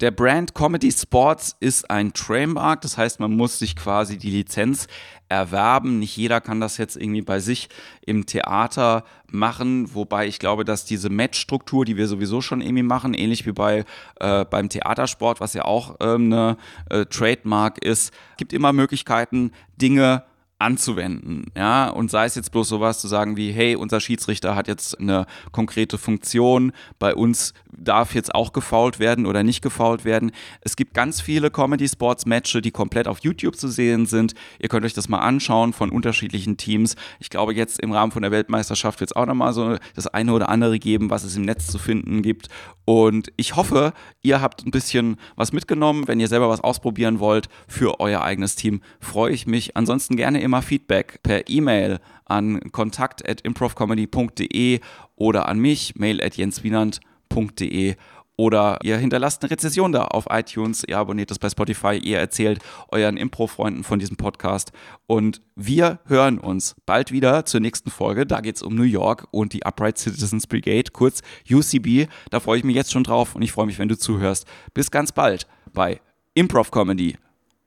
Der 0.00 0.10
Brand 0.10 0.54
Comedy 0.54 0.90
Sports 0.90 1.56
ist 1.60 1.90
ein 1.90 2.14
Trademark, 2.14 2.80
das 2.80 2.96
heißt, 2.96 3.20
man 3.20 3.36
muss 3.36 3.58
sich 3.58 3.76
quasi 3.76 4.16
die 4.16 4.30
Lizenz 4.30 4.86
erwerben. 5.28 5.98
Nicht 5.98 6.16
jeder 6.16 6.40
kann 6.40 6.58
das 6.58 6.78
jetzt 6.78 6.96
irgendwie 6.96 7.20
bei 7.20 7.38
sich 7.38 7.68
im 8.06 8.24
Theater 8.24 9.04
machen, 9.26 9.94
wobei 9.94 10.26
ich 10.26 10.38
glaube, 10.38 10.64
dass 10.64 10.86
diese 10.86 11.10
Matchstruktur, 11.10 11.84
die 11.84 11.98
wir 11.98 12.08
sowieso 12.08 12.40
schon 12.40 12.62
irgendwie 12.62 12.82
machen, 12.82 13.12
ähnlich 13.12 13.44
wie 13.44 13.52
bei 13.52 13.84
äh, 14.18 14.46
beim 14.46 14.70
Theatersport, 14.70 15.38
was 15.38 15.52
ja 15.52 15.66
auch 15.66 15.96
ähm, 16.00 16.32
eine 16.32 16.56
äh, 16.88 17.04
Trademark 17.04 17.84
ist, 17.84 18.14
gibt 18.38 18.54
immer 18.54 18.72
Möglichkeiten, 18.72 19.52
Dinge 19.76 20.24
anzuwenden, 20.60 21.46
ja, 21.56 21.88
und 21.88 22.10
sei 22.10 22.26
es 22.26 22.34
jetzt 22.34 22.52
bloß 22.52 22.68
sowas 22.68 23.00
zu 23.00 23.08
sagen 23.08 23.36
wie, 23.36 23.50
hey, 23.50 23.76
unser 23.76 24.00
Schiedsrichter 24.00 24.54
hat 24.54 24.68
jetzt 24.68 25.00
eine 25.00 25.26
konkrete 25.52 25.98
Funktion, 25.98 26.72
bei 26.98 27.14
uns 27.14 27.54
darf 27.72 28.14
jetzt 28.14 28.34
auch 28.34 28.52
gefault 28.52 28.98
werden 28.98 29.26
oder 29.26 29.42
nicht 29.42 29.62
gefault 29.62 30.04
werden. 30.04 30.32
Es 30.60 30.76
gibt 30.76 30.94
ganz 30.94 31.20
viele 31.20 31.50
Comedy-Sports-Matches, 31.50 32.62
die 32.62 32.70
komplett 32.70 33.08
auf 33.08 33.20
YouTube 33.20 33.56
zu 33.56 33.68
sehen 33.68 34.06
sind. 34.06 34.34
Ihr 34.58 34.68
könnt 34.68 34.84
euch 34.84 34.92
das 34.92 35.08
mal 35.08 35.20
anschauen 35.20 35.72
von 35.72 35.90
unterschiedlichen 35.90 36.56
Teams. 36.56 36.96
Ich 37.20 37.30
glaube, 37.30 37.54
jetzt 37.54 37.80
im 37.80 37.92
Rahmen 37.92 38.12
von 38.12 38.22
der 38.22 38.30
Weltmeisterschaft 38.30 39.00
wird 39.00 39.10
es 39.10 39.16
auch 39.16 39.26
nochmal 39.26 39.52
so 39.52 39.76
das 39.94 40.06
eine 40.08 40.32
oder 40.32 40.48
andere 40.48 40.78
geben, 40.78 41.10
was 41.10 41.24
es 41.24 41.36
im 41.36 41.42
Netz 41.42 41.68
zu 41.68 41.78
finden 41.78 42.22
gibt. 42.22 42.48
Und 42.84 43.32
ich 43.36 43.56
hoffe, 43.56 43.92
ihr 44.22 44.40
habt 44.40 44.66
ein 44.66 44.72
bisschen 44.72 45.16
was 45.36 45.52
mitgenommen. 45.52 46.08
Wenn 46.08 46.20
ihr 46.20 46.28
selber 46.28 46.48
was 46.48 46.60
ausprobieren 46.60 47.20
wollt 47.20 47.48
für 47.68 48.00
euer 48.00 48.22
eigenes 48.22 48.56
Team, 48.56 48.82
freue 48.98 49.32
ich 49.32 49.46
mich. 49.46 49.76
Ansonsten 49.76 50.16
gerne 50.16 50.42
immer 50.50 50.62
Feedback 50.62 51.22
per 51.22 51.48
E-Mail 51.48 52.00
an 52.24 52.72
kontakt.improvcomedy.de 52.72 54.80
oder 55.14 55.48
an 55.48 55.60
mich, 55.60 55.94
mail 55.94 56.20
at 56.20 56.36
jenswienand.de 56.36 57.94
oder 58.36 58.78
ihr 58.82 58.98
hinterlasst 58.98 59.42
eine 59.42 59.52
Rezession 59.52 59.92
da 59.92 60.06
auf 60.06 60.26
iTunes, 60.28 60.82
ihr 60.88 60.98
abonniert 60.98 61.30
das 61.30 61.38
bei 61.38 61.48
Spotify, 61.48 62.00
ihr 62.02 62.18
erzählt 62.18 62.58
euren 62.88 63.16
Impro-Freunden 63.16 63.84
von 63.84 64.00
diesem 64.00 64.16
Podcast 64.16 64.72
und 65.06 65.40
wir 65.54 66.00
hören 66.06 66.38
uns 66.38 66.74
bald 66.84 67.12
wieder 67.12 67.44
zur 67.44 67.60
nächsten 67.60 67.90
Folge. 67.90 68.26
Da 68.26 68.40
geht 68.40 68.56
es 68.56 68.62
um 68.62 68.74
New 68.74 68.82
York 68.82 69.28
und 69.30 69.52
die 69.52 69.64
Upright 69.64 69.98
Citizens 69.98 70.48
Brigade, 70.48 70.90
kurz 70.92 71.22
UCB. 71.48 72.08
Da 72.30 72.40
freue 72.40 72.58
ich 72.58 72.64
mich 72.64 72.74
jetzt 72.74 72.90
schon 72.90 73.04
drauf 73.04 73.36
und 73.36 73.42
ich 73.42 73.52
freue 73.52 73.66
mich, 73.66 73.78
wenn 73.78 73.88
du 73.88 73.96
zuhörst. 73.96 74.48
Bis 74.74 74.90
ganz 74.90 75.12
bald 75.12 75.46
bei 75.72 76.00
Improv 76.34 76.72
Comedy 76.72 77.16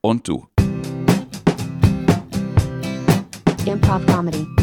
und 0.01 0.27
du. 0.27 0.47
Improv 3.65 4.05
Comedy. 4.07 4.62